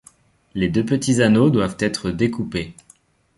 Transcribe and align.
Les 0.55 0.67
deux 0.67 0.83
petits 0.83 1.21
anneaux 1.21 1.51
doivent 1.51 1.77
être 1.77 2.09
découpés. 2.09 2.73